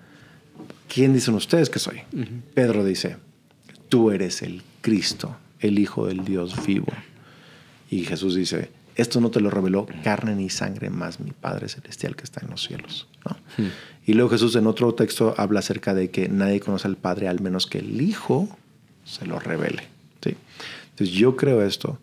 [0.88, 2.02] ¿Quién dicen ustedes que soy?
[2.54, 3.16] Pedro dice,
[3.88, 6.88] tú eres el Cristo, el Hijo del Dios vivo.
[7.90, 12.16] Y Jesús dice, esto no te lo reveló carne ni sangre, más mi Padre Celestial
[12.16, 13.08] que está en los cielos.
[13.24, 13.36] ¿no?
[14.06, 17.40] Y luego Jesús en otro texto habla acerca de que nadie conoce al Padre al
[17.40, 18.48] menos que el Hijo
[19.04, 19.84] se lo revele.
[20.22, 20.36] ¿sí?
[20.90, 21.98] Entonces yo creo esto.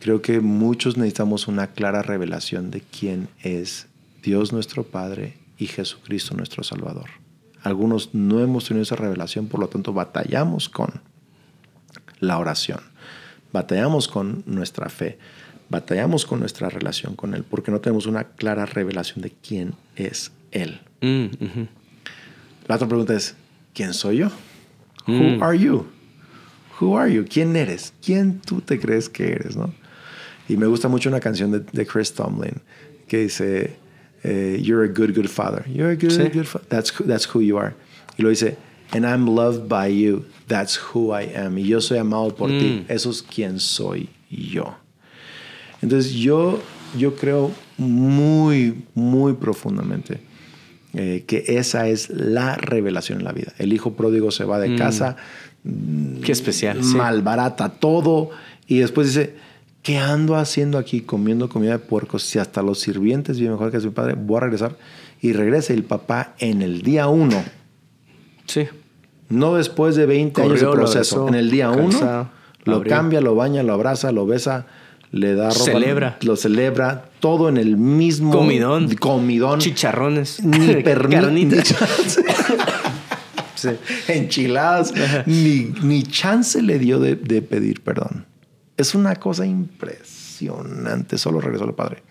[0.00, 3.86] Creo que muchos necesitamos una clara revelación de quién es
[4.22, 7.08] Dios nuestro Padre y Jesucristo nuestro Salvador.
[7.62, 11.00] Algunos no hemos tenido esa revelación, por lo tanto batallamos con
[12.20, 12.80] la oración,
[13.52, 15.18] batallamos con nuestra fe,
[15.68, 20.32] batallamos con nuestra relación con Él, porque no tenemos una clara revelación de quién es
[20.52, 20.80] Él.
[21.00, 21.66] Mm, ujú.
[22.68, 23.34] La otra pregunta es,
[23.74, 24.30] ¿quién soy yo?
[25.06, 25.38] Mm.
[25.38, 25.86] Who are you?
[26.80, 27.24] Who are you?
[27.28, 27.92] ¿Quién eres?
[28.04, 29.56] ¿Quién tú te crees que eres?
[29.56, 29.72] ¿no?
[30.48, 32.60] Y me gusta mucho una canción de, de Chris Tomlin
[33.08, 33.76] que dice,
[34.24, 35.64] eh, You're a good, good father.
[35.68, 36.28] You're a good, Sí.
[36.32, 36.66] good father.
[36.68, 37.74] That's, who- that's who you are.
[38.18, 38.56] Y lo dice,
[38.92, 40.26] And I'm loved by you.
[40.46, 41.58] That's who I am.
[41.58, 42.84] Y yo soy amado por ti.
[42.88, 42.92] Mm.
[42.92, 44.76] Eso es quien soy yo.
[45.82, 46.60] Entonces yo,
[46.98, 50.20] yo creo muy, muy profundamente
[50.94, 53.52] eh, que esa es la revelación en la vida.
[53.58, 55.16] El hijo pródigo se va de casa,
[56.24, 56.82] Qué especial.
[56.82, 56.94] sí.
[56.96, 58.30] malbarata todo
[58.66, 59.34] y después dice,
[59.82, 63.80] ¿qué ando haciendo aquí comiendo comida de puercos si hasta los sirvientes viven mejor que
[63.80, 64.14] su padre?
[64.18, 64.76] Voy a regresar.
[65.20, 67.42] Y regresa y el papá en el día uno,
[68.46, 68.66] Sí.
[69.28, 72.30] no después de 20 años de proceso, besó, en el día uno,
[72.64, 74.66] lo cambia, lo baña, lo abraza, lo besa,
[75.12, 75.64] le da ropa.
[75.64, 76.18] Celebra.
[76.22, 78.30] Lo celebra, todo en el mismo...
[78.32, 78.94] Comidón.
[78.96, 79.60] Comidón.
[79.60, 80.42] Chicharrones.
[80.44, 80.82] Ni.
[80.84, 81.74] Carnitas.
[83.56, 83.70] Sí.
[84.08, 84.92] enchiladas,
[85.24, 88.26] ni, ni chance le dio de, de pedir perdón.
[88.76, 91.16] Es una cosa impresionante.
[91.16, 92.02] Solo regresó al Padre.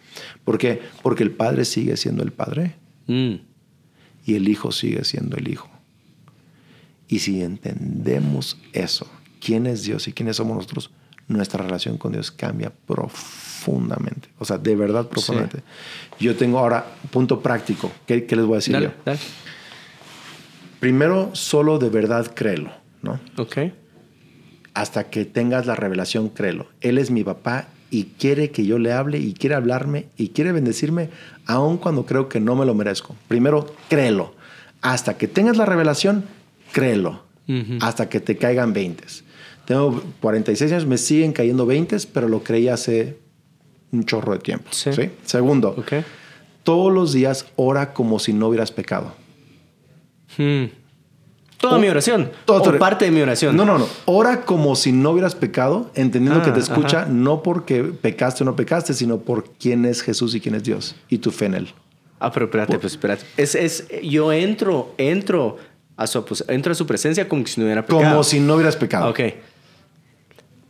[0.44, 0.82] ¿Por qué?
[1.04, 2.76] Porque el Padre sigue siendo el Padre
[3.08, 3.36] Mm.
[4.26, 5.70] y el Hijo sigue siendo el Hijo.
[7.08, 9.08] Y si entendemos eso,
[9.40, 10.90] quién es Dios y quiénes somos nosotros,
[11.28, 14.30] nuestra relación con Dios cambia profundamente.
[14.40, 15.62] O sea, de verdad profundamente.
[16.20, 17.92] Yo tengo ahora, punto práctico.
[18.06, 18.92] ¿Qué, qué les voy a decir Dale, yo?
[19.06, 19.20] dale.
[20.80, 23.20] Primero, solo de verdad créelo, ¿no?
[23.38, 23.58] Ok.
[24.74, 26.68] hasta que tengas la revelación, créelo.
[26.82, 30.52] Él es mi papá y quiere que yo le hable y quiere hablarme y quiere
[30.52, 31.10] bendecirme
[31.46, 33.16] aun cuando creo que no me lo merezco.
[33.30, 34.36] Primero, créelo.
[34.82, 36.26] Hasta que tengas la revelación,
[36.74, 37.24] créelo.
[37.80, 39.04] Hasta que te caigan 20.
[39.66, 43.18] Tengo 46 años, me siguen cayendo 20, pero lo creí hace
[43.92, 44.68] un chorro de tiempo.
[44.72, 44.94] Sí.
[44.94, 45.10] ¿sí?
[45.26, 46.06] Segundo, Ok.
[46.64, 49.14] todos los días ora como si no hubieras pecado.
[50.38, 50.66] Mm.
[51.60, 52.30] Toda O- mi oración.
[52.46, 53.56] Todo tu- o parte de mi oración.
[53.56, 53.88] No, no, no.
[54.06, 57.10] Ora como si no hubieras pecado, entendiendo Ah, que te escucha ajá.
[57.10, 60.96] no porque pecaste o no pecaste, sino por quién es Jesús y quién es Dios
[61.10, 61.70] y tu fe en él.
[62.20, 63.24] Ah, pero espérate, pues espérate.
[63.38, 65.58] Es, es, yo entro, entro
[65.98, 68.04] a su, pues, entro a su presencia como si no hubiera pecado.
[68.04, 69.06] Como si no hubieras pecado.
[69.06, 69.20] Ah, Ok.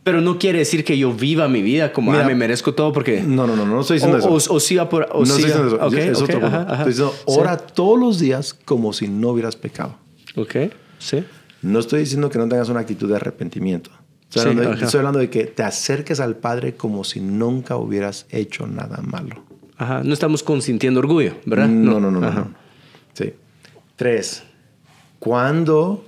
[0.06, 2.92] Pero no quiere decir que yo viva mi vida como Mira, ah, me merezco todo
[2.92, 3.22] porque.
[3.22, 4.52] No, no, no, no estoy diciendo o, eso.
[4.52, 5.08] O, o siga por.
[5.10, 5.46] O no estoy siga.
[5.48, 5.84] diciendo eso.
[5.84, 6.46] Ok, es ok, otro punto.
[6.46, 6.72] ajá, ajá.
[6.74, 7.40] Estoy diciendo, Sí.
[7.40, 9.96] ora todos los días como si no hubieras pecado.
[10.36, 10.54] Ok,
[11.00, 11.24] sí.
[11.60, 13.90] No estoy diciendo que no tengas una actitud de arrepentimiento.
[14.28, 14.84] Estoy, Sí, hablando, de, ajá.
[14.84, 19.42] estoy hablando de que te acerques al Padre como si nunca hubieras hecho nada malo.
[19.76, 20.02] Ajá.
[20.04, 21.66] No estamos consintiendo orgullo, ¿verdad?
[21.66, 22.30] No, no, no, no.
[22.30, 22.50] No.
[23.12, 23.34] Sí.
[23.96, 24.44] Tres,
[25.18, 26.04] cuando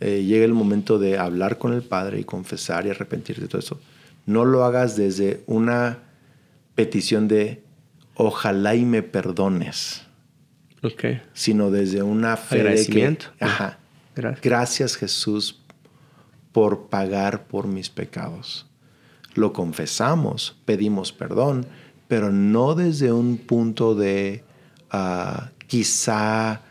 [0.00, 3.60] eh, llegue el momento de hablar con el Padre y confesar y arrepentirte de todo
[3.60, 3.80] eso,
[4.26, 5.98] no lo hagas desde una
[6.74, 7.62] petición de
[8.14, 10.02] ojalá y me perdones,
[10.82, 11.04] Ok.
[11.32, 13.78] sino desde una fe de que, ajá,
[14.14, 14.42] Gracias.
[14.42, 15.60] gracias Jesús
[16.52, 18.66] por pagar por mis pecados.
[19.34, 21.66] Lo confesamos, pedimos perdón,
[22.08, 24.42] pero no desde un punto de
[24.90, 26.62] ah, quizá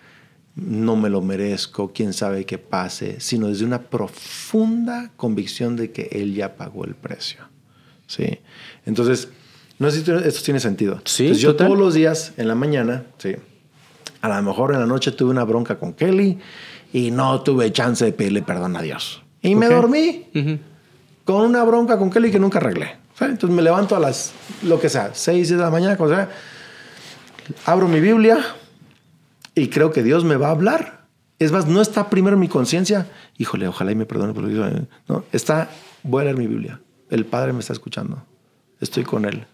[0.61, 6.09] no me lo merezco, quién sabe qué pase, sino desde una profunda convicción de que
[6.11, 7.41] Él ya pagó el precio.
[8.07, 8.39] ¿Sí?
[8.85, 9.29] Entonces,
[9.77, 11.01] no sé si esto tiene sentido.
[11.05, 11.67] Sí, Entonces, yo total.
[11.67, 13.35] todos los días en la mañana, sí,
[14.21, 16.37] a lo mejor en la noche tuve una bronca con Kelly
[16.91, 19.23] y no tuve chance de pedirle perdón a Dios.
[19.41, 20.25] Y me dormí
[21.23, 22.97] con una bronca con Kelly que nunca arreglé.
[23.21, 26.29] Entonces me levanto a las, lo que sea, 6 de la mañana, como sea.
[27.65, 28.37] Abro mi Biblia
[29.55, 31.05] y creo que Dios me va a hablar.
[31.39, 33.07] Es más, no está primero en mi conciencia.
[33.37, 34.87] Híjole, ojalá y me perdone por lo que hizo.
[35.07, 35.69] No, está,
[36.03, 36.81] voy a leer mi Biblia.
[37.09, 38.23] El Padre me está escuchando.
[38.81, 39.45] Estoy con Él.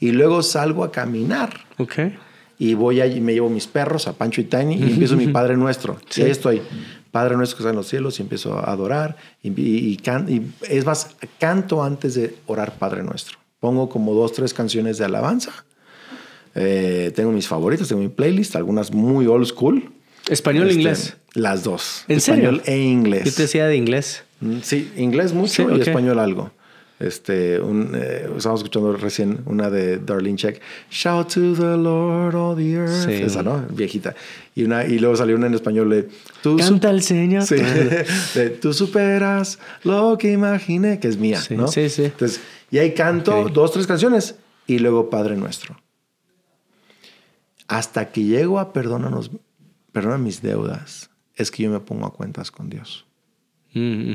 [0.00, 1.52] Y luego salgo a caminar.
[1.78, 1.94] Ok.
[2.58, 5.56] Y voy allí, me llevo mis perros a Pancho y Tiny y empiezo mi Padre
[5.56, 5.98] Nuestro.
[6.08, 6.20] Sí.
[6.20, 6.62] Y ahí estoy.
[7.10, 9.16] Padre Nuestro que está en los cielos y empiezo a adorar.
[9.42, 13.38] Y, y- y can- y es más, canto antes de orar Padre Nuestro.
[13.58, 15.52] Pongo como dos, tres canciones de alabanza.
[16.54, 19.90] Eh, tengo mis favoritos, tengo mi playlist, algunas muy old school.
[20.28, 21.16] ¿Español Este, inglés?
[21.34, 22.04] Las dos.
[22.08, 22.50] ¿En serio?
[22.50, 23.24] Español e inglés.
[23.24, 24.22] Yo te decía de inglés.
[24.40, 25.86] Mm, Sí, inglés mucho Sí, y ok.
[25.88, 26.50] español algo.
[27.00, 30.60] Este, un, eh, estábamos escuchando recién una de Darlene Check.
[30.90, 33.04] Shout to the Lord all the earth.
[33.06, 33.12] Sí.
[33.14, 33.66] Esa, ¿no?
[33.68, 34.14] Viejita.
[34.54, 36.08] Y, una, y luego salió una en español de...
[36.40, 37.42] Tú Canta el Señor.
[37.42, 37.56] Sí,
[38.36, 41.66] de, tú superas lo que imaginé, que es mía, Sí, ¿no?
[41.66, 42.04] sí, sí.
[42.04, 42.40] Entonces,
[42.70, 43.50] y ahí canto Ok.
[43.52, 44.36] dos, tres canciones
[44.68, 45.76] y luego Padre Nuestro.
[47.74, 49.32] Hasta que llego a perdónanos,
[49.90, 53.04] perdona mis deudas, es que yo me pongo a cuentas con Dios.
[53.72, 54.12] Mm.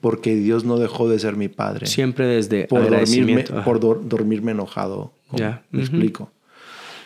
[0.00, 1.86] Porque Dios no dejó de ser mi Padre.
[1.86, 3.44] Siempre desde por dormirme.
[3.50, 3.64] Ajá.
[3.64, 5.12] por dor- dormirme enojado.
[5.32, 5.62] Ya.
[5.70, 6.32] Me explico.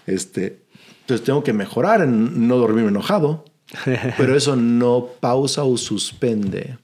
[0.06, 0.60] Este,
[1.00, 3.44] entonces tengo que mejorar en no dormirme enojado.
[4.16, 6.78] pero eso no pausa o suspende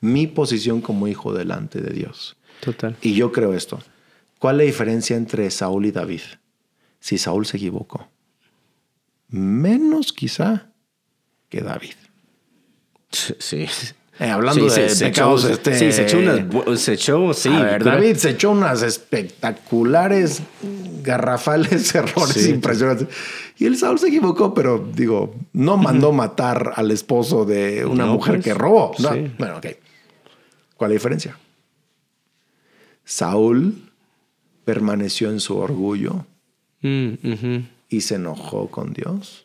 [0.00, 2.36] mi posición como hijo delante de Dios.
[2.60, 2.96] Total.
[3.02, 3.80] Y yo creo esto.
[4.38, 6.22] ¿Cuál es la diferencia entre Saúl y David?
[7.00, 8.08] Si Saúl se equivocó,
[9.28, 10.66] menos quizá
[11.48, 11.94] que David.
[13.10, 13.66] Sí.
[14.18, 16.80] Eh, hablando Sí, de se- se pecados, echó- este- Sí, se echó unas...
[16.80, 17.48] Se echó, sí.
[17.48, 20.42] a ver, David se echó unas espectaculares,
[21.02, 22.50] garrafales errores Sí.
[22.50, 23.08] impresionantes.
[23.56, 28.12] Y el Saúl se equivocó, pero digo, no mandó matar al esposo de una No,
[28.14, 28.92] mujer pues, que robó.
[28.98, 29.08] No.
[29.38, 29.66] Bueno, ok.
[30.76, 31.38] ¿Cuál es la diferencia?
[33.04, 33.90] Saúl
[34.64, 36.26] permaneció en su orgullo
[36.82, 39.44] Mm, y se enojó con Dios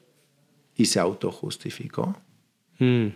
[0.77, 2.15] y se autojustificó
[2.79, 3.07] Mm.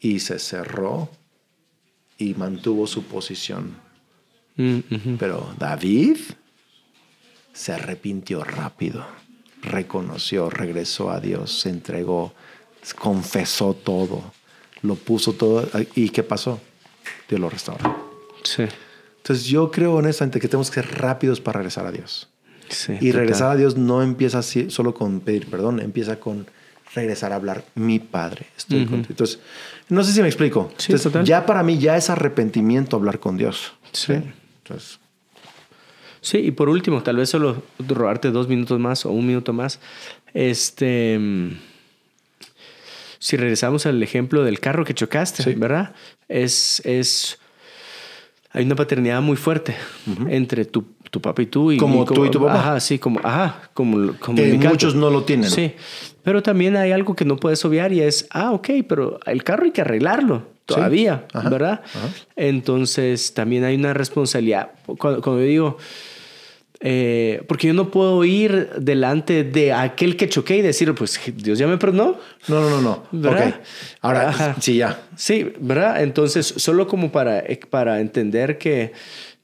[0.00, 1.10] y se cerró
[2.18, 3.74] y mantuvo su posición.
[4.56, 5.16] Mm.
[5.18, 6.16] Pero David
[7.52, 9.04] se arrepintió rápido,
[9.62, 12.32] reconoció, regresó a Dios, se entregó,
[12.98, 14.32] confesó todo,
[14.82, 15.68] lo puso todo.
[15.94, 16.60] ¿Y qué pasó?
[17.28, 18.10] Dios lo restauró.
[18.44, 18.64] Sí.
[19.18, 22.28] Entonces yo creo honestamente que tenemos que ser rápidos para regresar a Dios.
[22.70, 23.12] Sí, Y total.
[23.20, 26.46] regresar a Dios no empieza así, solo con pedir perdón, empieza con
[26.94, 28.90] regresar a hablar, mi Padre, estoy Ujú.
[28.92, 29.10] contigo.
[29.12, 29.38] Entonces,
[29.88, 30.72] no sé si me explico.
[30.76, 31.24] Sí, Entonces, total.
[31.24, 33.72] ya para mí ya es arrepentimiento hablar con Dios.
[33.92, 34.14] Sí.
[34.62, 34.98] Entonces,
[36.22, 39.80] Sí, y por último, tal vez solo robarte dos minutos más o un minuto más.
[40.34, 41.18] Este.
[43.18, 45.54] Si regresamos al ejemplo del carro que chocaste, Sí.
[45.54, 45.94] ¿verdad?
[46.28, 46.82] Es.
[46.84, 47.38] es
[48.52, 49.76] hay una paternidad muy fuerte
[50.28, 51.72] entre tu, tu papá y tú.
[51.72, 52.54] Y, Como tú y tu papá.
[52.54, 53.20] Ajá, sí, como.
[53.22, 54.14] Ajá, como.
[54.18, 55.50] como Que muchos no lo tienen.
[55.50, 55.74] Sí.
[56.22, 59.64] Pero también hay algo que no puedes obviar y es, ah, ok, pero el carro
[59.64, 61.48] hay que arreglarlo todavía, Ajá.
[61.48, 61.80] ¿verdad?
[61.84, 62.08] Ajá.
[62.36, 64.70] Entonces también hay una responsabilidad.
[64.98, 65.76] Cuando, cuando yo digo,
[66.82, 71.58] eh, porque yo no puedo ir delante de aquel que choqué y decir, pues Dios
[71.58, 72.16] ya me perdonó.
[72.48, 73.02] no, no, no, no.
[73.12, 73.48] ¿Verdad?
[73.48, 73.54] Ok.
[74.00, 74.56] Ahora, Ajá.
[74.60, 75.02] sí, ya.
[75.14, 76.02] Sí, ¿verdad?
[76.02, 78.92] Entonces, solo como para, eh, para entender que,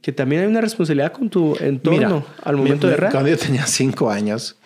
[0.06, 3.10] que también hay una responsabilidad con tu entorno al momento mi- de errar.
[3.10, 4.56] Cuando yo tenía cinco años,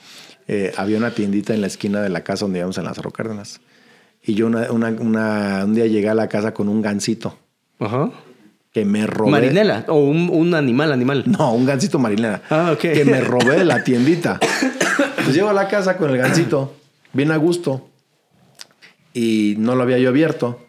[0.46, 3.62] eh, había una tiendita en la esquina de la casa donde íbamos en Lázaro Cárdenas.
[4.22, 7.38] Y yo una, una- una- un día llegué a la casa con un gansito
[7.79, 8.11] Ajá.
[8.70, 9.31] que me robé.
[9.31, 11.24] Marinela o un, un animal, animal.
[11.26, 12.42] No, un gansito marinera.
[12.50, 12.79] Ah, ok.
[12.81, 14.38] Que me robé de la tiendita.
[15.24, 16.74] Pues llego a la casa con el gansito,
[17.14, 17.88] bien a gusto.
[19.14, 20.66] Y no lo había yo abierto.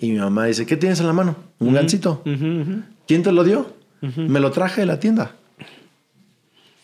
[0.00, 1.36] Y mi mamá dice, ¿qué tienes en la mano?
[1.58, 2.20] Un gansito.
[2.26, 2.82] Ujú, ujú.
[3.06, 3.73] ¿Quién te lo dio?
[4.16, 5.34] Me lo traje de la tienda.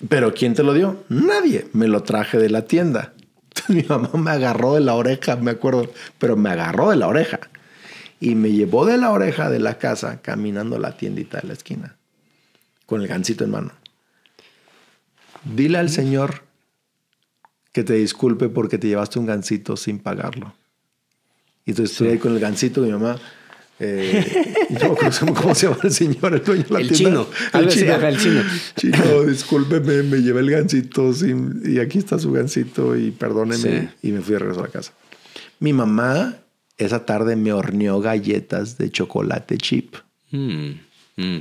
[0.09, 1.05] ¿Pero quién te lo dio?
[1.09, 1.69] Nadie.
[1.73, 3.13] Me lo traje de la tienda.
[3.49, 7.09] Entonces, mi mamá me agarró de la oreja, me acuerdo, pero me agarró de la
[7.09, 7.41] oreja.
[8.21, 11.55] Y me llevó de la oreja de la casa caminando a la tiendita de la
[11.55, 11.97] esquina,
[12.87, 13.73] con el gancito en mano.
[15.45, 16.43] Dile al Señor
[17.73, 20.53] que te disculpe porque te llevaste un gancito sin pagarlo.
[21.65, 23.17] Y entonces estoy ahí con el gancito, mi mamá.
[23.81, 27.25] Eh, no cómo se llama el señor, el dueño de la El tienda.
[27.25, 27.27] chino.
[27.53, 28.43] Así, ajá, el chino.
[28.77, 33.57] Chino, discúlpeme, me llevé el gancito sin- y aquí está su gancito y perdóneme.
[34.03, 34.09] Sí.
[34.09, 34.93] Y me fui de regreso a la casa.
[35.61, 36.37] Mi mamá
[36.77, 39.97] esa tarde me horneó galletas de chocolate chip
[40.33, 40.71] Mm,
[41.17, 41.39] mm,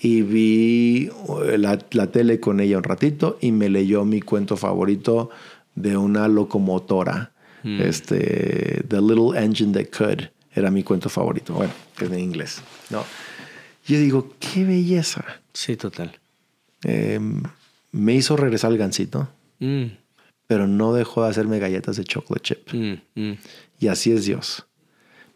[0.00, 1.10] y vi
[1.46, 5.30] eh, la, la tele con ella un ratito y me leyó mi cuento favorito
[5.74, 7.32] de una locomotora,
[7.64, 7.80] Mm.
[7.82, 10.30] este, The Little Engine That Could.
[10.58, 11.54] Era mi cuento favorito.
[11.54, 12.62] Bueno, que es de inglés.
[12.90, 13.04] ¿no?
[13.86, 15.24] Yo digo, qué belleza.
[15.52, 16.18] Sí, total.
[16.84, 17.20] Eh,
[17.92, 19.28] me hizo regresar el gancito,
[19.60, 19.86] Mm,
[20.46, 22.72] pero no dejó de hacerme galletas de chocolate chip.
[22.72, 23.38] mm, mm.
[23.80, 24.66] Y así es Dios.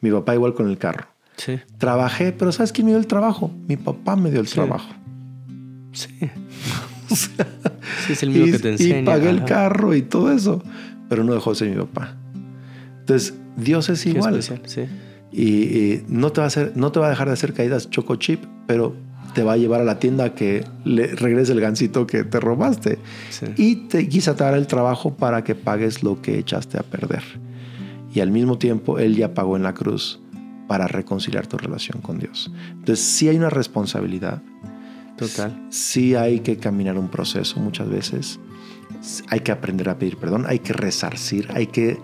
[0.01, 1.07] Mi papá igual con el carro.
[1.37, 3.51] Sí, Trabajé, pero ¿sabes quién me dio el trabajo?
[3.69, 4.55] Mi papá me dio el Sí.
[4.55, 4.93] trabajo.
[5.93, 6.09] sí.
[8.07, 9.05] Sí, es el mismo y, que te y enseña.
[9.05, 10.63] pagué el carro y todo eso,
[11.11, 12.17] pero no dejó de ser mi papá.
[13.01, 14.39] Entonces, Dios es Qué igual.
[14.39, 14.87] especial, sí.
[15.33, 17.89] Y, y no, te va a hacer, no te va a dejar de hacer caídas
[17.89, 18.95] choco chip, pero
[19.35, 22.99] te va a llevar a la tienda que le regrese el gancito que te robaste.
[23.31, 23.47] Sí.
[23.57, 27.23] Y te quizá te dará el trabajo para que pagues lo que echaste a perder.
[28.15, 30.21] Y al mismo tiempo, Él ya pagó en la cruz
[30.69, 32.53] para reconciliar tu relación con Dios.
[32.71, 34.43] Entonces, sí hay una responsabilidad.
[35.17, 35.67] Total.
[35.71, 38.41] Sí hay que caminar un proceso muchas veces.
[39.29, 41.99] Hay que aprender a pedir perdón, hay que resarcir, hay que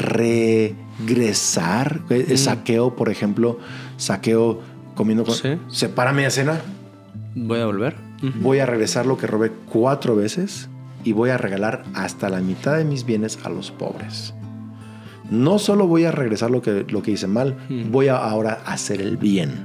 [0.00, 2.00] regresar.
[2.10, 3.58] Eh, Saqueo, por ejemplo,
[3.96, 4.60] saqueo
[4.94, 5.34] comiendo con...
[5.34, 5.56] Sí.
[5.68, 6.60] Separa media cena,
[7.34, 7.94] Voy a volver.
[8.40, 10.68] Voy a regresar lo que robé cuatro veces
[11.04, 14.34] y voy a regalar hasta la mitad de mis bienes a los pobres.
[15.30, 17.92] No solo voy a regresar lo que, lo que hice mal, Mm.
[17.92, 19.64] voy a ahora hacer el bien.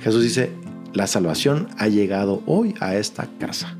[0.00, 0.52] Jesús dice,
[0.92, 3.74] la salvación ha llegado hoy a esta casa.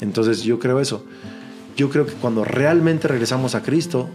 [0.00, 1.04] Entonces yo creo eso.
[1.76, 4.08] Yo creo que cuando realmente regresamos a Cristo,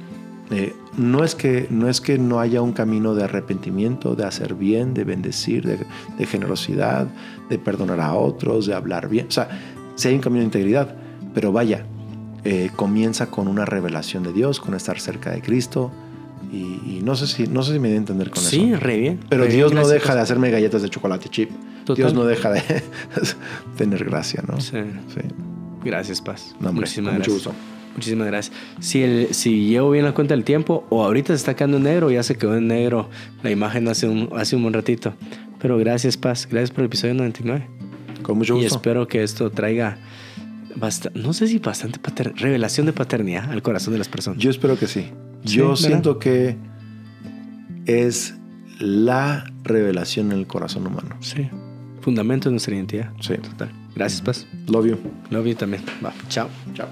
[0.51, 4.55] eh, no, es que, no es que no haya un camino de arrepentimiento, de hacer
[4.55, 5.79] bien, de bendecir, de,
[6.17, 7.07] de generosidad,
[7.49, 9.27] de perdonar a otros, de hablar bien.
[9.27, 9.47] O sea,
[9.95, 10.95] sí hay un camino de integridad,
[11.33, 11.85] pero vaya,
[12.43, 15.91] eh, comienza con una revelación de Dios, con estar cerca de Cristo.
[16.51, 18.79] Y, y no, sé si, no sé si me di a entender con Sí, eso.
[18.79, 19.19] re bien.
[19.29, 21.51] Pero re Dios bien, no gracias, deja de hacerme galletas de chocolate chip.
[21.85, 21.95] Total.
[21.95, 22.61] Dios no deja de
[23.77, 24.59] tener gracia, ¿no?
[24.59, 24.77] Sí.
[25.13, 25.21] Sí.
[25.83, 26.55] Gracias, Paz.
[26.59, 27.53] No, hombre, Muchísimas mucho gusto.
[27.99, 28.55] Muchísimas gracias.
[28.79, 31.83] Si, el, si llevo bien la cuenta del tiempo, o ahorita se está quedando en
[31.83, 33.09] negro, ya se quedó en negro
[33.43, 35.13] la imagen hace un, hace un buen ratito.
[35.59, 36.47] Pero gracias, Paz.
[36.49, 37.67] Gracias por el episodio 99.
[38.23, 38.75] Con mucho Y gusto.
[38.77, 39.97] espero que esto traiga,
[41.13, 44.41] no sé si bastante pater- revelación de paternidad al corazón de las personas.
[44.41, 45.07] Yo espero que sí.
[45.43, 46.57] Yo siento que
[47.85, 48.35] es
[48.79, 51.15] la revelación en el corazón humano.
[51.21, 51.49] sí.
[52.01, 53.11] Fundamento de nuestra identidad.
[53.19, 53.33] Sí.
[53.35, 53.69] Total.
[53.93, 54.47] Gracias, Paz.
[54.67, 54.97] Love you.
[55.31, 55.83] Love you también.
[56.03, 56.13] Va.
[56.29, 56.47] Chao.
[56.73, 56.87] Chao.